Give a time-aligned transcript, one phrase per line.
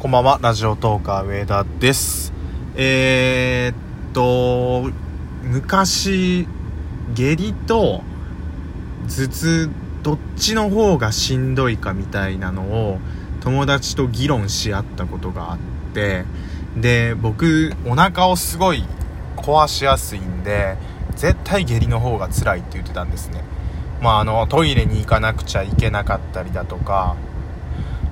[0.00, 2.32] こんばんは、ラジオトーカー上田です。
[2.76, 4.92] えー、っと、
[5.42, 6.46] 昔、
[7.16, 8.04] 下痢と
[9.08, 9.70] 頭痛、
[10.04, 13.00] どっちの方がしんどいかみたいなのを
[13.40, 15.58] 友達と議論し合ったことがあっ
[15.92, 16.24] て、
[16.76, 18.84] で、僕、お腹をすごい
[19.36, 20.76] 壊しやすいんで、
[21.16, 23.42] 絶対下痢の方が辛いって言ってたんですね。
[24.00, 27.16] まあ、あの、トイレに行かなくちゃいけなかったりだとか、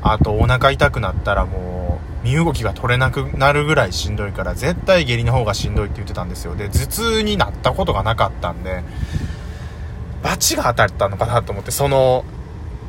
[0.02, 1.75] あとお腹痛くなったらもう
[2.26, 6.56] 身動きが取れなくなるぐらいしんどいから絶対下痢の方がしんどいって言ってたんですよ。
[6.56, 8.82] で頭痛になったことがなかったんで
[10.24, 12.24] バチが当たったのかなと思ってその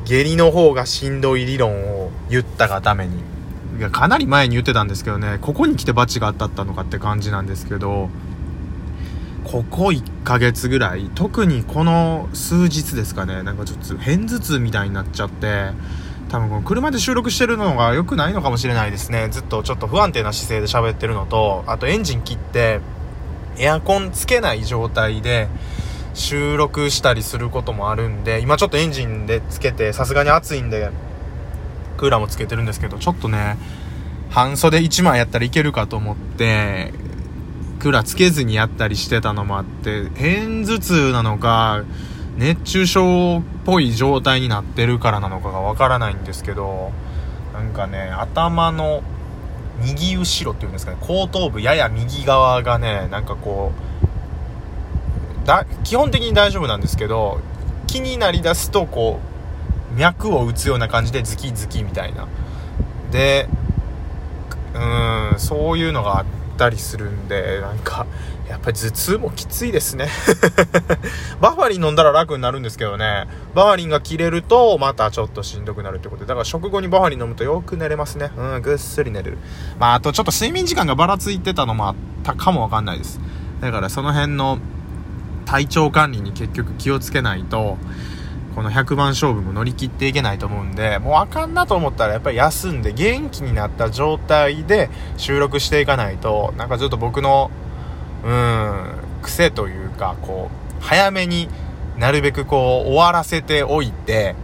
[0.05, 3.37] 下痢の方がしんどい理論を言ったがために。
[3.77, 8.09] いやかなり前に言ってたんですけどねここに来てバチが当たったのかって感じなんですけど
[9.43, 15.69] ここ1ヶ月ぐらい特にこの数日ですかねなんかちょっと片頭痛みたいになっちゃって
[16.29, 19.29] 多分この車で収録してるのが良くないのかもしれないですね。
[19.29, 22.81] ずっとちょっと不安定な姿勢で喋ってるのとあとエンジン切って
[23.57, 25.47] エアコンつけない状態で
[26.13, 30.91] 収録したりすることもあるんで今ちょっとエンジンでつけてさすがに暑いんで
[31.97, 33.57] クーラーもつけてるんですけどちょっとね
[34.29, 36.93] 半袖1枚やったらいけるかと思って
[37.79, 41.83] クーラーつけずにやったりしてたのもあって片頭痛なのか
[42.37, 46.91] 熱中症っぽい状態になってるからなのかがわからないんですけど
[47.53, 49.01] なんかね頭の
[49.81, 53.71] 右後ろっていうんですかね後頭部やや右側がねなんかこ
[55.43, 57.39] うだ基本的に大丈夫なんですけど
[57.87, 59.19] 気になりだすとこ
[59.95, 62.27] う脈を打つような感じでズキズキみたいな。
[63.11, 63.47] で
[64.73, 66.25] うーんそういうのがあっ
[66.57, 68.05] たりするんでなんか
[68.49, 70.09] やっぱり頭痛もきついですね。
[71.41, 73.27] バファリン飲んだら楽になるんですけどね。
[73.53, 76.27] バファリンが切れるとまたちょっとしんどくなるってことで。
[76.27, 78.31] だから食後にバファリン飲むとよく寝れますね。
[78.37, 79.37] うんぐっすり寝れる。
[79.79, 83.19] まああとちょっと睡眠時間がばらついてたのもあったかもわかんないです。
[83.61, 84.59] だからその辺の
[85.45, 87.77] 体調管理に結局気をつけないと
[88.53, 97.49] この100番勝負も乗り切っていけないと思うんでもうあかんなと思ったらやっぱり休んで元気になった状態で収録していかないとなんかちょっと僕の
[98.25, 98.73] うん
[99.21, 101.49] 癖というかこう早めに
[101.97, 104.35] なるべくこう終わらせておいて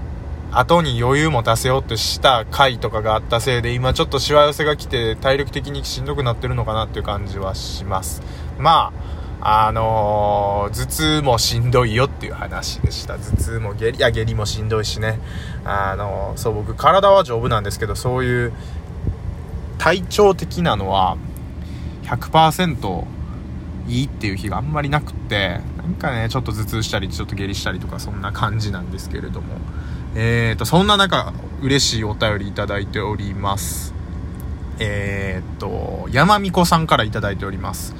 [0.51, 8.21] 後に余裕持たせようとした回とかがあったせいで今ちょっとしわ寄せが来て体力的にしんどくなってるのかなっていう感じはします。
[8.59, 8.93] ま
[9.41, 13.15] ああのー頭痛もしんどいよっていう話でした。
[13.15, 15.19] 頭痛も下痢いや下痢もしんどいしね。
[15.65, 18.53] あのーそう僕体は丈夫なんですけどそういう
[19.79, 21.17] 体調的なのは
[22.03, 23.05] 100%
[23.87, 29.57] いいっていう日があんまりなくってなんかねちょっと頭痛したりちょっと下痢したりとかそんな感じなんですけれども。
[30.15, 33.93] えーとそんな中嬉しいお便りいただいております。
[34.79, 37.95] えーと山美子さんからいただいております。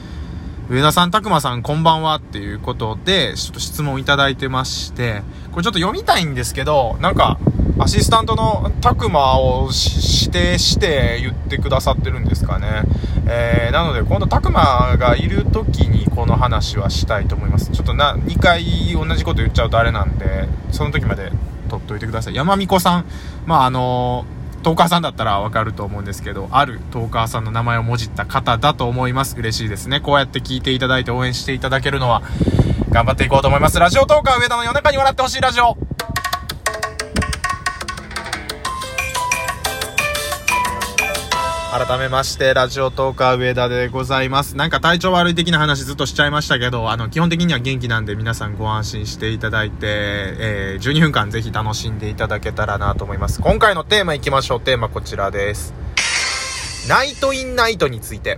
[0.70, 5.22] 上田さん、拓馬さん、こんばんはっていうことで、ちょっと質問いただいてまして、
[5.52, 7.38] これちょっと読みたいんですけど、なんか、
[7.80, 12.84] アシスタントの拓馬を指定して言ってくださってるんですかね。
[13.26, 17.72] えー、なので、今度拓馬がいる時にこの話はしたいと思います。
[17.72, 21.32] ちょっとな、2回同じこと言っちゃうとあれなんで、その時まで
[21.70, 22.36] 取っといてください。
[22.36, 23.06] 山美子さん、
[23.46, 24.26] まああの
[24.64, 29.36] トーカーさんだったらわかると思うんですけど、あるトーカーさんの名前をもじった方だと思います。
[29.38, 30.00] 嬉しいですね。
[30.00, 32.22] こうやって聞いていただいて応援していただけるのは、
[32.90, 33.80] 頑張っていこうと思います。
[33.80, 35.83] ラジオトーカー上田の夜中に笑ってほしいラジオ。
[41.74, 44.56] 改めまして、ラジオトーカー上田でございます。
[44.56, 53.42] なんか体調悪い的な話ずっとしちゃいましたけど、あの、基本的には元気なんで皆さんご安心していただいて、えー、12分間ぜひ楽しんでいただけたらなと思います。
[53.42, 54.62] 今回のテーマいきましょう。
[54.62, 55.74] テーマこちらです。
[56.88, 58.38] ナイトインナイトについて。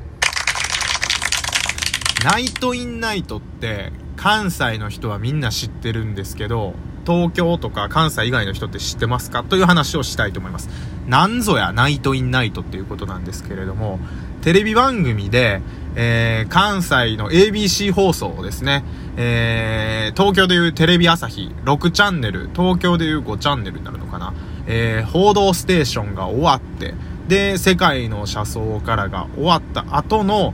[2.24, 6.74] ナイトインナイトって、関西の人はみんな知ってるんですけど、
[7.06, 9.44] 東京とか関西以外の人って知ってますか？
[9.44, 10.70] という話をしたいと思います。
[11.08, 14.00] なんぞやナイトインナイトっていうことなんですけれども、
[14.42, 15.62] テレビ番組で、
[15.96, 18.84] えー、関西の ABC 放送ですね、
[19.18, 24.34] えー、東京でいうテレビ朝日6チャンネル、東京でいう5チャンネルになるのかな、
[24.68, 26.94] えー、報道ステーションが終わって、
[27.28, 30.54] で、世界の車窓からが終わった後の、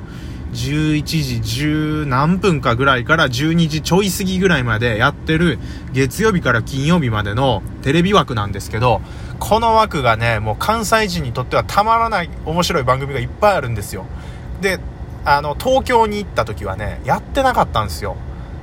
[0.51, 5.59] 11時10何分かぐらいから12時ちょい過ぎぐらいまでやってる
[5.93, 9.01] 月曜日から金曜日までのテレビ枠なんですけど、
[9.39, 14.05] この枠がね、もう関西人にとってはたまらない面白い番組がいっぱいあるんですよ。
[14.61, 14.79] で、
[15.25, 18.17] あの、東京に行った時はね、やってなかったんですよ。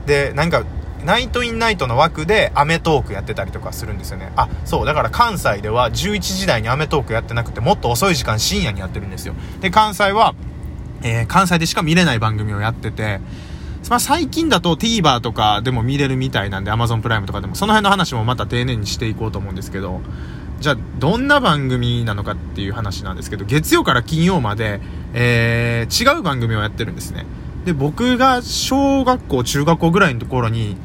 [0.06, 0.64] で、なんか、
[1.04, 4.32] ナイトインナイトの枠でアメトークやってたりとかするんですよね。
[4.36, 9.34] あ、そう、だから関西では11時台にアメトークやってなくて、もっと遅い時間深夜にやってるんですよ。
[9.60, 10.34] で、関西は、
[11.02, 13.20] えー、関西でしか見れない番組をやってて、
[13.88, 20.00] まあ、最近だと TVer とかでも見れるみたいなんで Amazon プライムとかでもその辺の話もまた丁寧にしていこうと思うんですけど
[20.60, 24.80] じゃあどんな番組なのかっていう話なんですけど月曜から金曜まで、
[25.14, 27.26] えー、違う番組をやってるんですね。
[27.64, 30.76] で僕が小学校中学校ぐらいのところに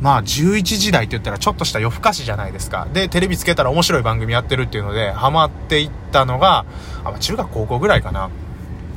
[0.00, 2.88] まあ11時台って言ったらちょっとした夜更かしじゃないですか。
[2.92, 6.64] でテレビつけたら面白い番組やってるっていうのでハマっていったのが
[7.04, 8.30] あ中学高校ぐらいかな。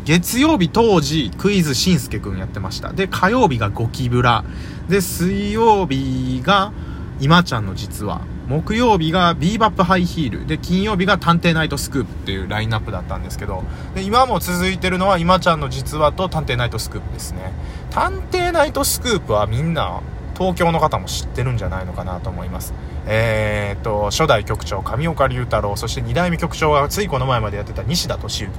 [0.05, 2.91] 月曜日当時クイズしんすけくんやってました。
[2.91, 4.43] で、火曜日がゴキブラ。
[4.89, 6.73] で、水曜日が
[7.19, 8.21] 今ちゃんの実話。
[8.47, 10.45] 木曜日がビーバップハイヒール。
[10.45, 13.63] で、金曜日が探偵ナイトスクープっていうラインナップだったんですけど、
[13.95, 17.53] で、今も続いてるのは今ちゃんの実話と探偵ナイトスクープですね。
[17.89, 20.01] 探偵ナイトスクープはみんな
[20.37, 22.73] 東京の方も知ってるんじゃないのかなと思います。
[23.05, 28.51] えー、と、初代局長、上岡龍太郎、そして2代目局長がついこの前までやってた西田敏行。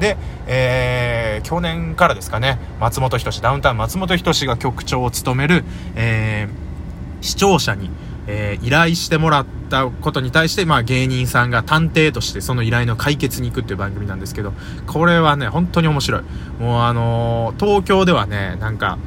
[0.00, 0.16] で、
[0.46, 5.64] えー、去年からですかね、松本人志、ダウンタウン松本人志が局長を務める、
[5.94, 7.90] えー、視聴者に、
[8.26, 14.52] えー、依頼してもらったことに対して、まあ芸人さんが探偵としてその依頼の解決に行くっていう番組なんですけど、
[14.86, 16.22] これはね、本当に面白い。
[16.60, 18.98] もうあのー、東京ではね、なんか、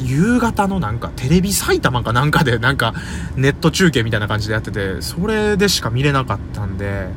[0.00, 2.94] 夕方のなんかテレビ埼玉かなんかでなんか
[3.36, 7.08] ネット中継みたいな感じでやってて、それでしか見れなかったんで、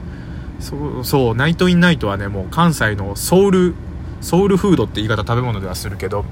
[0.60, 3.76] そう、そう、ナイトインナイトはね、もう関西のソウル、
[4.22, 6.26] ソウルフードって言い方食べ物ではするけど、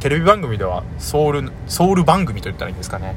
[0.00, 3.16] テレビ番組ではソウル、ソウル番組と言ったらいいんですかね。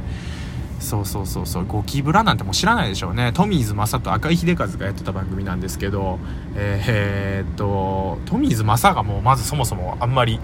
[0.80, 3.32] そうそうそうそう、ゴキブラなんてもう知らないでしょうね。
[3.34, 6.18] トミーズ正と赤井秀和がやってた番組なんですけど、
[6.56, 10.40] えー、っと、トミーズ正がもうまずそもそもあんまり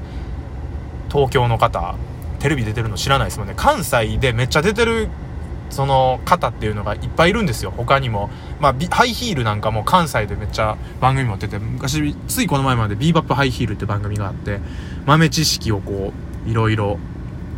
[1.10, 1.96] 東京の方
[2.40, 3.54] テレビ出てるの知らないですもんね。
[3.56, 5.10] 関西でめっちゃ出てる
[5.70, 7.74] その方っていうのがいっぱいいるんですよ。
[7.76, 8.30] 他にも。
[8.60, 11.60] まあハイヒールなんかも関西でめっちゃ番組持ってて。
[11.60, 14.60] 昔ついこの前までビーバップハイヒールって番組があって
[15.06, 16.14] 豆知識をこ
[16.46, 16.98] ういろいろ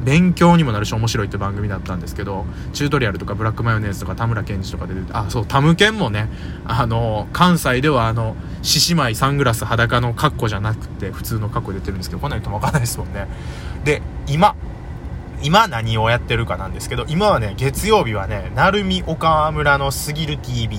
[0.04, 6.30] 勉強にもなるし面白いって番組だったんですけどチュートリアルとかブラックマヨネーズとか田村健二とかで出てあそうタムケンもね
[6.66, 13.28] あの関西ではあの獅子舞サングラス裸の格好じゃなくて普通の格好出てるんですけど来ないとも分かんないですもんね。
[13.84, 14.56] で今
[15.44, 20.78] 今何をやってるかなんですけど今はね月曜日はね鳴海岡村のすぎる TV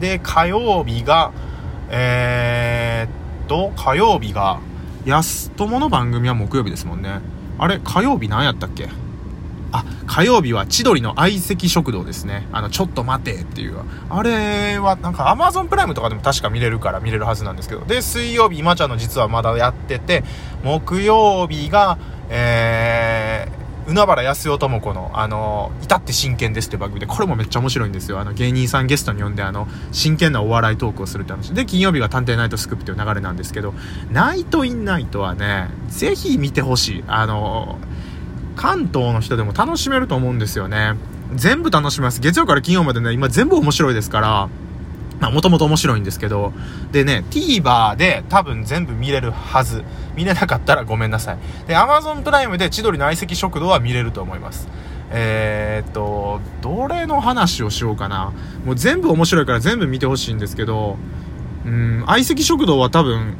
[0.00, 1.32] で火曜日が
[1.90, 4.60] えー、っと火曜日が
[5.04, 7.20] 安友の番組は木曜日ですもんね
[7.58, 8.88] あれ火曜日何やったっけ？
[9.70, 12.48] あ、火曜日は千鳥の相席食堂ですね。
[12.52, 13.76] あの、ちょっと待てっていう。
[14.08, 17.84] あれは、なんか Amazon プライムとかでも確か見れるから見れるはずなんですけど。
[17.84, 20.24] で、水曜日、今ちゃんの実はまだやってて、
[20.64, 21.98] 木曜日が、
[22.30, 22.77] えー、
[23.88, 28.20] 海原康代智子の、あの、至って真剣ですって番組で、これもめっちゃ面白いんですよ。
[28.20, 31.54] あの、芸人さんゲストに呼んで、あの、真剣なお笑いトークをするって話。
[31.54, 33.72] で、金曜日が探偵ナイトスクープっていう流れなんですけど、
[34.10, 37.04] ナイトインナイトはね、ぜひ見てほしい。
[37.06, 37.78] あの、
[38.56, 40.94] 関東の人でも楽しめると思うんですよね。
[41.34, 42.20] 全部楽しめます。
[42.20, 44.48] 月曜から金曜までね、今全部面白いですから、
[45.20, 46.52] まあ、もともと面白いんですけど、
[46.92, 49.84] でね、TVer で多分全部見れるはず。
[50.16, 51.38] 見れなかったらごめんなさい。
[51.68, 54.68] で、Amazon プライムで千鳥の相席食堂は見れると思います。
[55.10, 58.32] えー、っと、どれの話をしようかな。
[58.64, 60.96] もう全部面白いから全部見てほしいんですけど、
[61.64, 63.36] うん、相席食堂は多分、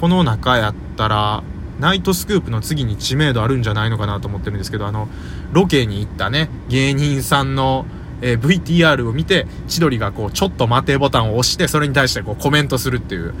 [0.00, 1.42] この中やったら、
[1.78, 5.08] ナイトスクープの次に知名度あるんじゃないのかなと思ってるんですけど、あの、
[5.52, 7.86] ロケに行ったね、芸人さんの、
[8.26, 13.34] えー、VTR を見て、千鳥がこう、ちょっと待てボタンを押して、それに対してこう、コメントするっていう。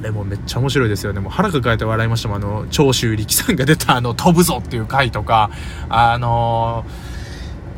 [0.00, 1.20] あれもめっちゃ面白いですよね。
[1.20, 2.36] もう腹抱えて笑いましたもん。
[2.36, 5.50] あの、長州力さんが出たあの、飛ぶぞっていう回とか、
[5.88, 6.84] あの、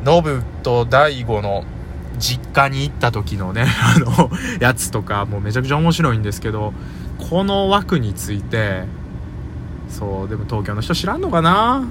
[0.03, 1.63] ノブと大悟の
[2.19, 3.65] 実家に行った時のね、
[3.95, 4.29] あの、
[4.59, 6.73] やつとか、もうめちゃくちゃ面白いんですけど、
[7.29, 8.83] この枠について、
[9.87, 11.85] そうでも東京の人知らんのかな？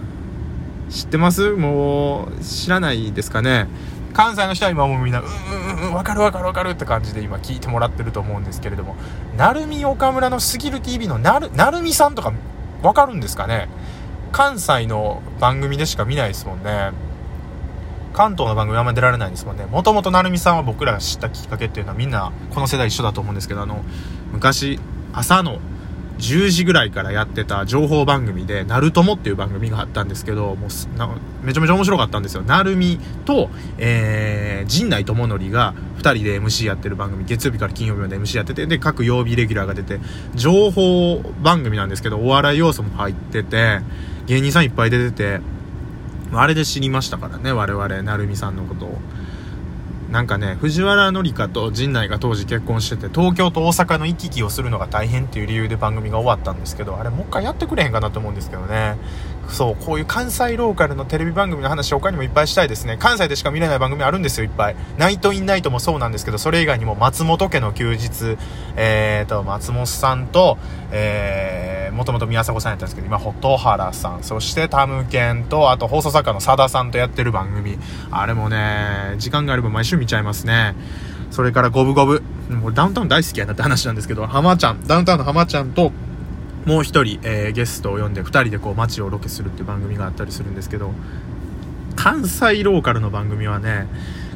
[0.91, 1.51] 知ってます？
[1.53, 3.69] もう知らないですかね？
[4.13, 8.97] 関西の人は今もみんな、うんうんうん、わかるわかるわかるって感じで今聞いてもらってると思うんですけれども、
[9.37, 12.33] 鳴海岡村のすぎる TV のなる、なるみさんとか
[12.83, 13.69] わかるんですかね
[14.33, 16.93] 関西の番組でしか見ないですもんね。
[18.13, 19.67] 関東の番組あんま出られないんですもんね。
[19.67, 23.85] もともと成美さんは僕らが知ったきっかけっていうのはみんなこの世代一緒だと思うんですけど、あの、
[24.33, 24.81] 昔、
[25.13, 25.59] 朝の
[26.21, 30.71] 10時ぐらいからやってた情報番組で、ナルトモっていう番組があったんですけど、もう、
[31.45, 32.43] めちゃめちゃ面白かったんですよ。
[32.43, 39.99] なるみと、えー、陣内智則が2人で MC やってる番組、月曜日から金曜日まで MC やってて、で、各曜日レギュラーが出て、
[40.35, 43.81] 情報番組なんですけど、お笑い要素も入ってて、
[44.27, 45.41] 芸人さんいっぱい出てて、
[46.33, 48.99] あれで知りましたからね、我々、成美さんのことを。
[50.11, 58.97] なんかね、藤原紀香と陣内が当時結婚してて、東京と大阪の行き来をするのが大変っていう理由で番組が終わったんですけど、あれもう一回やってくれへんかなと思うんですけどね。
[59.51, 62.97] そう、こういう関西ローカルのテレビ番組の話他にもいっぱいしたいですね。
[62.99, 64.77] 関西でしか見れない番組あるんですよ、いっぱい。
[64.97, 68.37] ナイトインナイトもそうなんですけど、それ以外にも松本家の休日、
[68.77, 70.59] えーと、松本さんと、
[70.93, 77.79] えー、もともと宮迫さんやったんですけど、今、蛍原さん、そしてタムケンと、あと放送作家の佐田さんとやってる番組。
[78.11, 80.75] あれもね、時間があれば毎週見ちゃいますね。
[81.31, 82.23] それから五分五分。
[82.51, 85.93] もうダウンタウン大好きやなって話なんですけど、浜ちゃん、ダウンタウンの浜ちゃんと、
[86.67, 90.93] もう一人、えー、ゲストを呼んで2人でこう街をロケするっていう番組があったりするんですけど
[91.97, 93.87] 関西ローカルの番組はね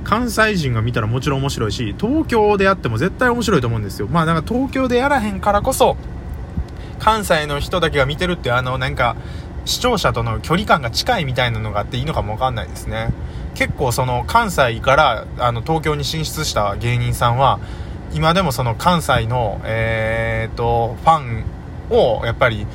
[0.04, 4.06] 関西人が見たらもちろん面白いし東京でやっても絶対面白いと思うんですよ。
[4.06, 5.96] まあだか東京でやらへんからこそ
[6.98, 9.16] 関西の人だけが見てるってあのなんか
[9.64, 13.12] 視聴者との距離感が近いみたいなのがあっていいのかもわかんないですね。
[13.54, 17.60] 結構その関西からあの東京に進出した芸人さんは
[18.12, 21.44] 今でもその関西のえ、っとファン
[21.90, 22.66] をやっぱり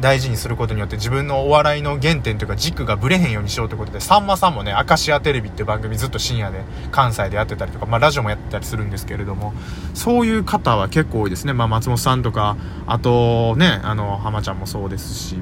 [0.00, 9.54] 大事にすることによって自分のお笑いの原点というか軸がぶれへんようにしようということで、さんまさんもね、アカシアテレビっていう番組ずっと深夜で関西でやってたりとか、まあラジオもやってたりするんですけれども、
[9.94, 11.52] そういう方は結構多いですね。
[11.52, 12.56] まあ松本さんとか、
[12.86, 15.38] あとね、あの、浜ちゃんもそうですし、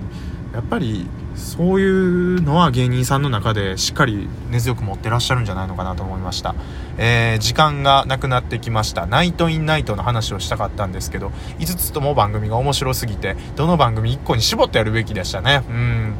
[0.52, 1.88] やっぱりそうい
[2.36, 6.54] うのは芸人さんの中でしっかり根強く持ってらっしゃるんじゃないのかなと思いました、
[6.98, 9.06] えー、時間がなくなってきました。
[9.06, 11.28] ナイトインナイトの話をしたかったんですけど
[11.58, 15.64] 5つとも番組が面白すぎてどの番組1個に絞ってやるべきでしたね。
[15.68, 16.14] うん。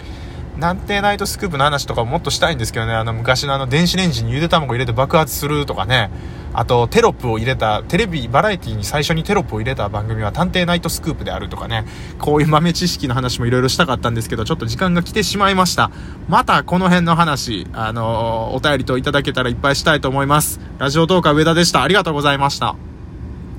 [0.62, 6.08] 探偵ナイトスクープの話とかもっとしたいんですけどね、あの昔のあの電子レンジにゆで卵入れて爆発するとかね、
[6.54, 11.84] あとテロップを入れた、テレビ、バラエティに最初にテロップを入れた番組は探偵ナイトスクープであるとかね、
[12.20, 15.90] こういう豆知識の話もいろいろしたかったんですけど、ちょっと時間が来てしまいました。
[16.28, 20.60] またこの辺の話、あの、お便りといただけたらいっぱいしたいと思います。
[20.78, 21.82] ラジオトーカー上田でした。
[21.82, 22.91] ありがとうございました。